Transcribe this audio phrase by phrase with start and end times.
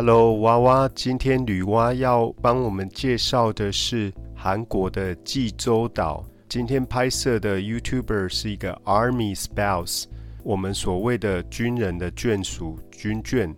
[0.00, 6.24] Hello，娃娃，今天女娲要帮我们介绍的是韩国的济州岛。
[6.48, 10.04] 今天拍摄的 YouTuber 是一个 Army Spouse，
[10.44, 13.52] 我们所谓的军人的眷属、军眷。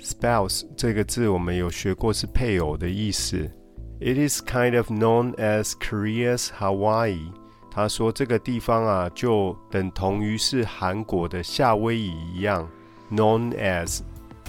[0.00, 3.50] Spouse 这个字我们有学过，是配偶的意思。
[4.00, 7.32] It is kind of known as Korea's Hawaii。
[7.70, 12.66] 他说这个地方啊，就等同于是韩国的夏威夷一样
[13.10, 14.00] ，known as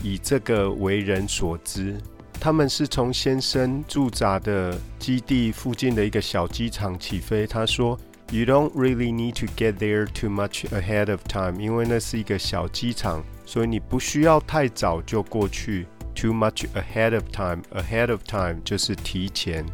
[0.02, 1.96] 以这个为人所知。
[2.40, 7.46] 他们是从先生驻扎的基地附近的一个小机场起飞。
[7.46, 7.98] 他说，
[8.30, 15.86] You don't really need to get there too much ahead of time，因为那是一个小机场，所以你不需要太早就过去。
[16.14, 17.62] too much ahead of time.
[17.70, 19.64] Ahead of time 就是提前。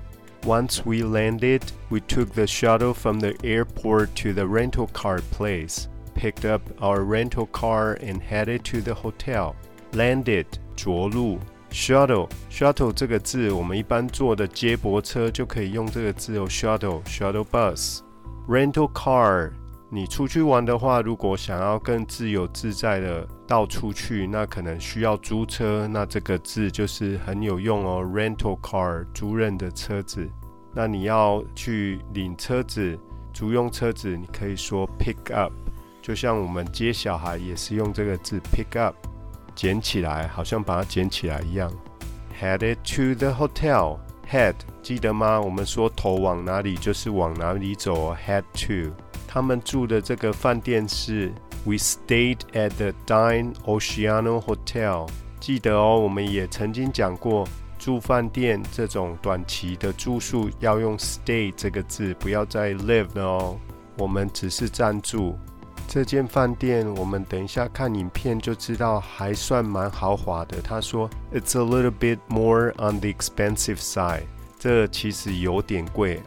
[0.43, 5.87] Once we landed, we took the shuttle from the airport to the rental car place,
[6.15, 9.55] picked up our rental car, and headed to the hotel.
[9.94, 10.46] Landed
[10.76, 11.40] 着陆
[11.72, 18.00] ，shuttle shuttle 这个字，我们一般坐的接驳车就可以用这个字哦，shuttle shuttle bus。
[18.48, 19.52] Rental car
[19.90, 25.88] 你出去玩的话，如果想要更自由自在的到处去，那可能需要租车。
[25.88, 30.30] 那这个字就是很有用哦，rental car，租赁的车子。
[30.72, 32.98] 那你要去领车子，
[33.34, 35.52] 租用车子，你可以说 pick up。
[36.00, 38.96] 就像我们接小孩也是用这个字 pick up，
[39.60, 41.70] 捡起来，好像把它捡起来一样。
[42.42, 45.42] Headed to the hotel，head 记得吗？
[45.42, 48.96] 我们说头往哪里就是往哪里走，head to。
[49.28, 51.34] 他们住的这个饭店是
[51.66, 55.10] We stayed at the Dine Oceano Hotel。
[55.42, 57.46] 记得哦，我们也曾经讲过，
[57.78, 63.58] 住饭店这种短期的住宿要用 stay 这个字，不要再 live 了哦。
[63.98, 65.38] 我们只是暂住。
[65.92, 70.62] 这间饭店，我们等一下看影片就知道，还算蛮豪华的。
[70.62, 74.22] 他说，It's a little bit more on the expensive side。
[74.60, 76.22] 这其实有点贵。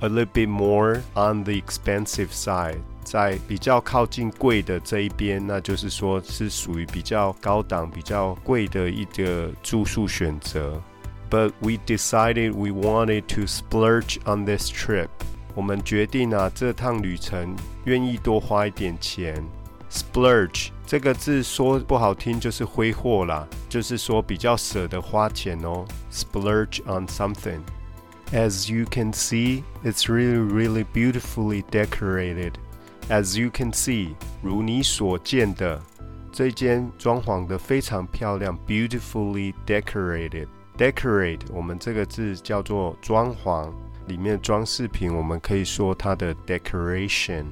[0.00, 10.80] a little bit more on the expensive side，在比较靠近贵的这一边，那就是说是属于比较高档、比较贵的一个住宿选择。
[11.28, 15.08] But we decided we wanted to splurge on this trip。
[15.58, 17.52] 我们决定啊，这趟旅程
[17.84, 19.44] 愿意多花一点钱。
[19.90, 25.84] Splurge 这个字说不好听就是挥霍啦，就是说比较舍得花钱哦。
[26.12, 27.58] Splurge on something。
[28.32, 32.52] As you can see, it's really, really beautifully decorated.
[33.08, 35.82] As you can see，如你所见的，
[36.30, 40.46] 这间装潢的非常漂亮，beautifully decorated.
[40.76, 43.72] Decorate，我们这个字叫做装潢，
[44.08, 47.44] 里面装饰品，我们可以说它的 decoration。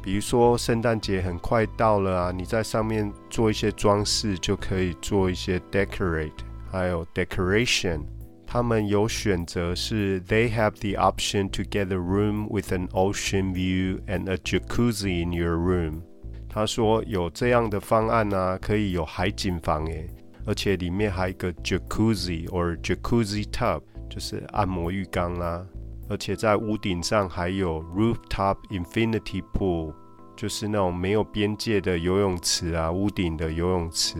[0.00, 6.30] 比如说圣诞节很快到了啊，你在上面做一些装饰，就可以做一些 decorate，
[6.70, 8.02] 还有 decoration。
[8.46, 15.32] 他们有选择是，They have the option to get a room with an ocean view and a jacuzzi in
[15.32, 16.02] your room。
[16.48, 20.06] 他说有这样的方案啊，可以有海景房诶，
[20.46, 25.66] 而且里面还有一个 jacuzzi or jacuzzi tub，就是按摩浴缸啦。
[26.08, 29.92] 而且在屋顶上还有 rooftop infinity pool，
[30.36, 34.18] 就是那种没有边界的游泳池啊，屋顶的游泳池，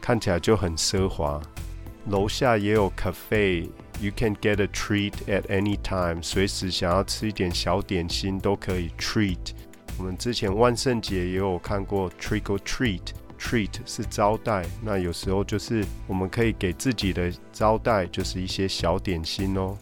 [0.00, 1.40] 看起来就很奢华。
[2.06, 6.22] 楼下也有 cafe，you can get a treat at any time。
[6.22, 9.52] 随时想要吃一点小点心都可以 treat。
[9.98, 19.76] 我们之前万圣节也有看过 trick or treat，treat 是招待，那有时候就是我们可以给自己的招待，就是一些小点心哦。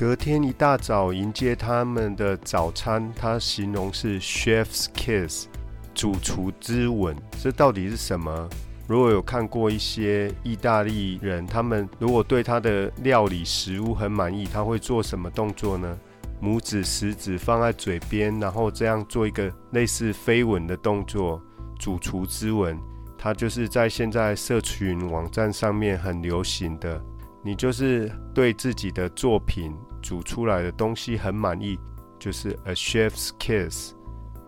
[0.00, 5.46] 隔天一大早迎接他们的早餐，他形容是 chef's kiss，
[5.92, 7.14] 主厨之吻。
[7.38, 8.48] 这到底是什么？
[8.88, 15.98] 如果有看过一些意大利人，他们如果对他的料理食物很满意，他会做什么动作呢？
[16.40, 21.42] 拇指、食指放在嘴边，然后这样做一个类似飞吻的动作，
[21.78, 22.74] 主厨之吻。
[23.18, 26.98] 它就是在现在社群网站上面很流行的。
[27.42, 31.78] 你就是对自己的作品煮出来的东西很满意，
[32.18, 33.92] 就是 a chef's kiss，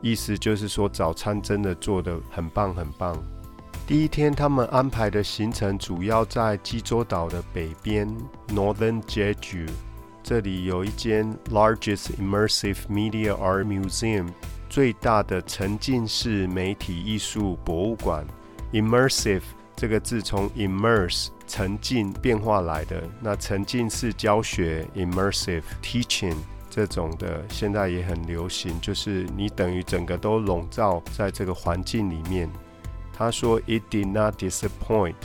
[0.00, 3.16] 意思就是说早餐真的做的很棒很棒。
[3.86, 8.08] 第一天，他们安排的行程主要在济州岛的北边
[8.48, 9.68] （Northern Jeju）。
[10.22, 14.28] 这里有一间 Largest Immersive Media Art Museum，
[14.70, 18.24] 最大的沉浸式媒体艺术博物馆。
[18.72, 19.42] Immersive
[19.74, 23.02] 这个字从 immerse 沉浸变化来的。
[23.20, 26.36] 那沉浸式教学 （Immersive Teaching），
[26.70, 32.48] 这种的现在也很流行，就是你等于整个都笼罩在这个环境里面。
[33.12, 35.16] 他说：“It did not disappoint，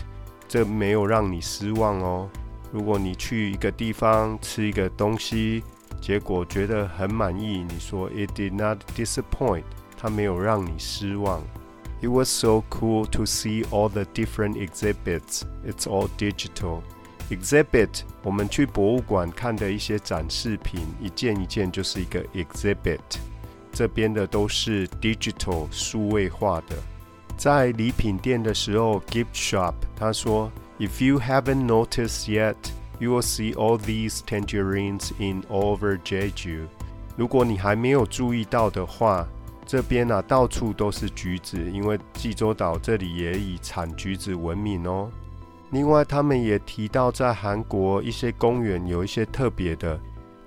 [0.50, 2.30] 这没有让你失望哦。
[2.74, 5.64] 如果你去一个地方吃一个东西，
[6.02, 9.64] 结果觉得很满意，你说 It did not disappoint，
[9.98, 11.42] 它没有让你失望。
[12.01, 15.43] It was so cool to see all the different exhibits.
[15.65, 16.83] It's all digital.
[17.31, 22.99] Exhibit，我们去博物馆看的一些展示品，一件一件就是一个 exhibit。
[23.73, 26.77] 这边的都是 digital 数位化的。
[27.37, 32.57] 在礼品店的时候，gift shop，他说，If you haven't noticed yet,
[32.99, 36.67] you will see all these tangerines in all over Jeju。
[37.17, 39.27] 如果你还没有注意到的话，
[39.68, 45.12] 这边啊到处都是橘子，因为济州岛这里也以产橘子闻名哦。
[45.72, 50.00] 另外，他们也提到，在韩国一些公园有一些特别的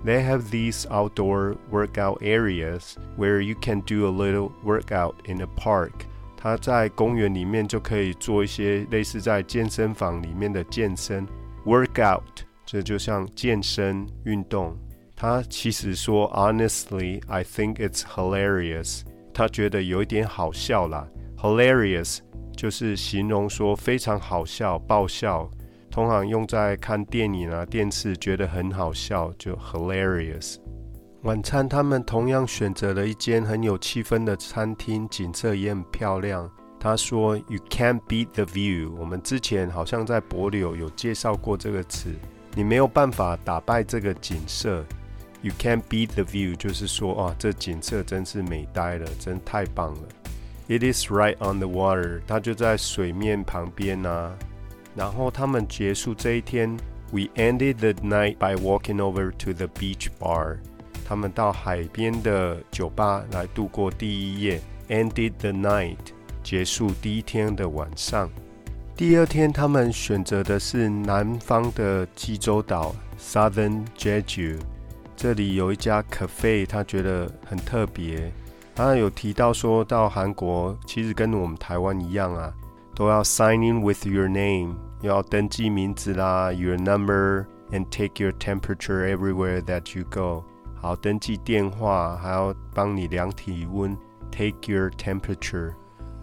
[0.02, 5.46] ，They have these outdoor workout areas where you can do a little workout in a
[5.55, 5.93] park。
[6.38, 11.28] 他在公园里面就可以做一些类似在健身房里面的健身
[11.66, 12.23] workout，
[12.64, 14.75] 这就像健身运动。
[15.14, 19.02] 他其实说，Honestly, I think it's hilarious。
[19.32, 21.06] 他觉得有一点好笑啦
[21.38, 22.18] ，hilarious。
[22.56, 25.48] 就是形容说非常好笑、爆笑，
[25.90, 30.56] 通常用在看电影啊、电视，觉得很好笑，就 hilarious。
[31.22, 36.50] 晚餐他们同样选择了一间很有气氛的餐厅，景色也很漂亮。
[36.78, 42.10] 他说：“You can't beat the view。”我们之前好像在博柳有介绍过这个词，
[42.54, 44.84] 你没有办法打败这个景色。
[45.42, 50.08] You can't beat the view，就是说，啊，这景色真是美呆了，真太棒了。
[50.69, 54.37] It is right on the water，它就在水面旁边啊。
[54.94, 56.76] 然后他们结束这一天
[57.10, 60.58] ，We ended the night by walking over to the beach bar。
[61.06, 65.96] 他们到海边的酒吧来度过第一夜，ended the night，
[66.42, 68.31] 结束第一天的晚上。
[68.94, 74.58] 第二天他们选择的是南方的济州岛 （Southern Jeju），
[75.20, 78.32] 这里有一家 cafe，他觉得很特别。
[78.75, 82.50] 他有提到说到韩国，其实跟我们台湾一样啊，
[82.94, 90.43] 都要 sign in with your name，要登记名字啦，your number，and take your temperature everywhere that you go。
[90.81, 93.94] 好，登记电话，还要帮你量体温
[94.31, 95.75] ，take your temperature。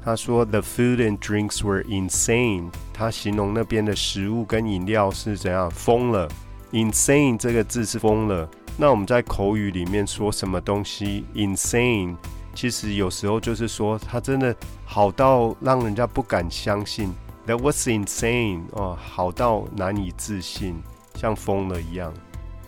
[0.03, 2.71] 他说 the food and drinks were insane。
[2.91, 6.27] 他形容那边的食物跟饮料是怎样疯了
[6.71, 8.49] ，insane 这个字是疯了。
[8.79, 12.15] 那我们在口语里面说什么东西 insane？
[12.53, 17.11] 其实有时候就是说，它真的好到让人家不敢相信。
[17.47, 20.75] That was insane 哦，好到难以置信，
[21.15, 22.13] 像疯了一样。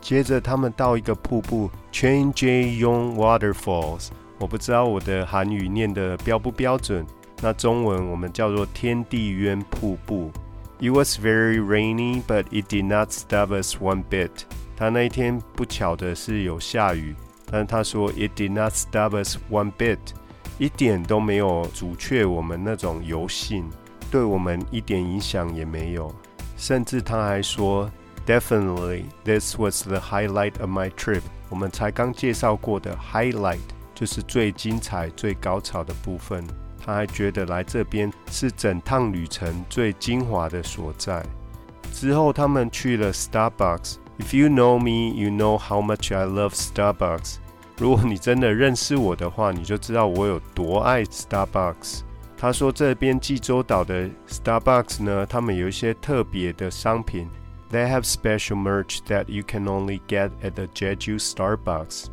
[0.01, 4.07] 接着他们到一个瀑布 c h a n j e y o n g Waterfalls。
[4.39, 7.05] 我不知道我的韩语念的标不标准。
[7.41, 10.31] 那中文我们叫做天地渊瀑布。
[10.79, 14.29] It was very rainy, but it did not stop us one bit。
[14.79, 17.13] 他那一天不巧的是有下雨。
[17.51, 19.97] 但他说，It did not stop us one bit，
[20.57, 23.69] 一点都没有阻却我们那种游兴，
[24.09, 26.13] 对我们一点影响也没有。
[26.55, 27.91] 甚至他还说
[28.25, 31.23] ，Definitely this was the highlight of my trip。
[31.49, 33.57] 我们才刚介绍过的 highlight
[33.93, 36.45] 就是最精彩、最高潮的部分。
[36.85, 41.25] 他还觉得来这边是整趟旅程最精华的所在。
[41.91, 43.95] 之后他们去了 Starbucks。
[44.19, 47.37] If you know me, you know how much I love Starbucks。
[47.77, 52.01] 如果你真的认识我的话，你就知道我有多爱 Starbucks。
[52.37, 57.29] 他说这边济州岛的 Starbucks 呢，他们有一些特别的商品。
[57.71, 62.07] They have special merch that you can only get at the Jeju Starbucks。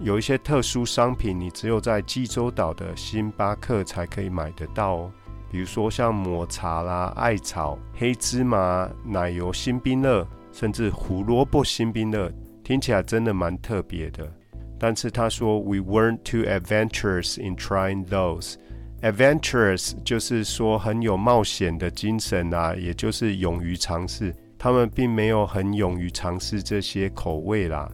[0.00, 5.10] 有一些特殊商品，你只有在济州岛的星巴克才可以买得到哦。
[5.50, 10.26] 比如说像抹茶啦、艾草、黑芝麻奶油新冰乐。
[10.58, 12.28] 甚至胡萝卜新冰乐
[12.64, 14.28] 听起来真的蛮特别的，
[14.76, 18.56] 但是他说 We weren't too adventurous in trying those.
[19.02, 24.34] Adventurous 就是说很有冒险的精神啊，也就是勇于尝试。
[24.58, 27.88] 他们并没有很勇于尝试这些口味啦。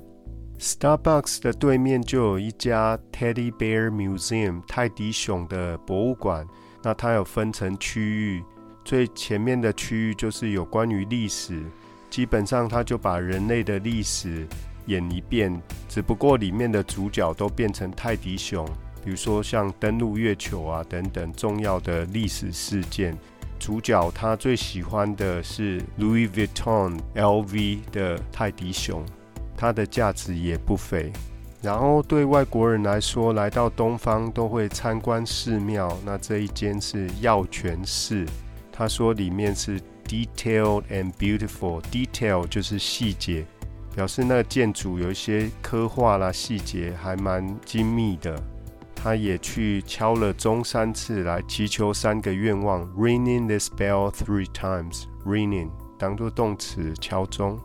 [0.59, 6.47] Starbucks 的对面就有一家 Teddy Bear Museum 泰迪熊的博物馆，
[6.83, 8.43] 那它有分成区域，
[8.87, 11.63] 最前面的区域就是有关于历史。
[12.15, 14.47] 基本上，他就把人类的历史
[14.87, 18.65] 演一遍，只不过里面的主角都变成泰迪熊，
[19.05, 23.19] 比如说像登陆月球啊等等重要的历史事件。
[23.59, 29.05] 主角他最喜欢的是 Louis Vuitton LV 的泰迪熊，
[29.57, 31.13] 它的价值也不菲。
[31.61, 35.93] 然后对外国人来说，来到东方都会参观寺庙。
[36.07, 38.25] 那这一间是药泉寺，
[38.71, 41.81] 他说里面是 detailed and beautiful。
[41.91, 43.47] detail 就是细节，
[43.95, 48.41] 表示那个建筑有一些刻画啦，细节还蛮精密的。
[48.95, 52.89] 他也去敲了钟三次，来祈求三个愿望。
[52.95, 55.05] Ringing this bell three times.
[55.27, 57.61] Ringing 当做动词，敲钟。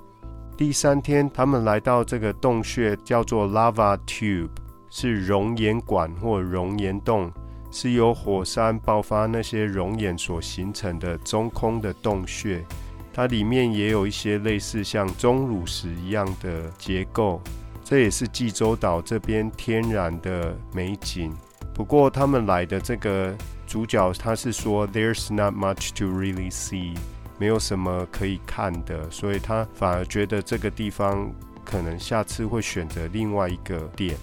[0.58, 4.50] 第三天，他们来到这个洞穴，叫做 Lava Tube，
[4.90, 7.32] 是熔岩管或熔岩洞，
[7.72, 12.64] 是由火山爆发那些熔岩所形成的中空的洞穴。
[13.12, 17.42] 它里面也有一些类似像钟乳石一样的结构。
[17.84, 21.34] 这也是济州岛这边天然的美景。
[21.74, 23.36] 不过他们来的这个
[23.66, 26.96] 主角，他是说 "There's not much to really see"，
[27.40, 31.34] 没有什么可以看的，所以他反而觉得这个地方
[31.66, 34.16] 可能下次会选择另外一个点。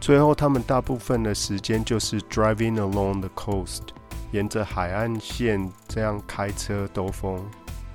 [0.00, 3.82] 最后，他们大部分的时间就是 driving along the coast，
[4.30, 7.44] 沿着海岸线这样开车兜风。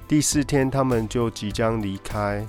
[0.08, 2.46] 第四天，他们就即将离开。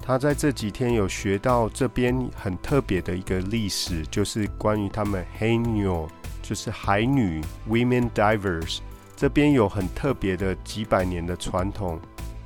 [0.00, 6.08] 他在这几天有学到这边很特别的一个历史，就是关于他们 Hainu，
[6.42, 8.78] 就是海女 Women Divers。
[9.14, 12.00] 这边有很特别的几百年的传统。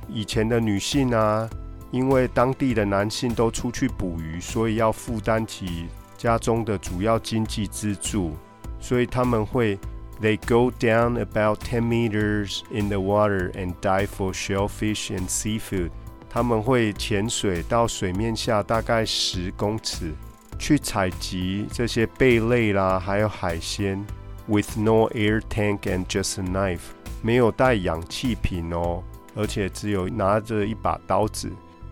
[0.09, 1.49] 以前的女性啊，
[1.89, 5.87] 因为当地的男性都出去捕鱼，所以要负担起
[6.17, 8.33] 家中的主要经济支柱，
[8.79, 9.77] 所以他们会
[10.19, 15.91] They go down about ten meters in the water and dive for shellfish and seafood.
[16.29, 20.13] 他们会潜水到水面下大概十公尺，
[20.57, 24.03] 去采集这些贝类啦，还有海鲜。
[24.47, 26.79] With no air tank and just a knife，
[27.21, 29.03] 没有带氧气瓶哦，
[29.35, 31.51] 而且只有拿着一把刀子。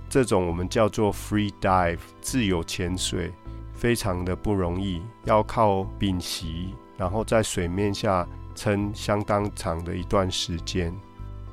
[0.09, 3.31] 这种我们叫做 free dive，自由潜水，
[3.75, 10.93] 非常的不容易，要靠屏息，然后在水面下撑相当长的一段时间。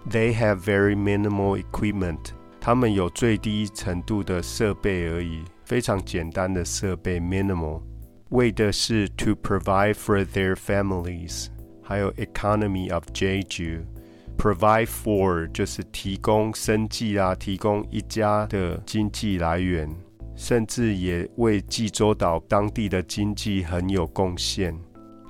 [0.08, 2.30] They have very minimal equipment。
[2.60, 7.82] 他们有最低程度的设备而已，非常简单的设备，minimal，
[8.28, 11.48] 为的是 to provide for their families，
[11.82, 19.92] 还有 economy of Jeju，provide for 就是提供生计啊，提供一家的经济来源，
[20.34, 24.78] 甚至也为济州岛当地的经济很有贡献。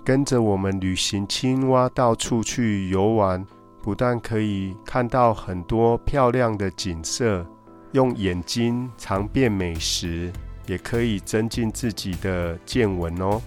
[0.04, 3.44] 跟着我们旅行青蛙到处去游玩。
[3.84, 7.44] 不但可以看到很多漂亮的景色，
[7.90, 10.32] 用眼睛尝遍美食，
[10.68, 13.42] 也可以增进自己的见闻哦。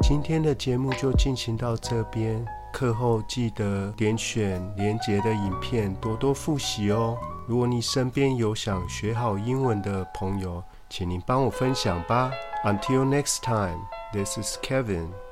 [0.00, 7.18] 今天的节目就进行到这边，课后记得点选连结的影片，多多复习哦。
[7.48, 12.31] 如果你身边有想学好英文的朋友，请您帮我分享吧。
[12.63, 13.79] Until next time,
[14.13, 15.22] this is Kevin.